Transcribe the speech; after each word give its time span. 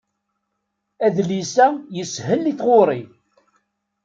Adlis-a 1.05 1.67
yeshel 1.95 2.43
i 2.51 2.53
tɣuri. 2.59 3.01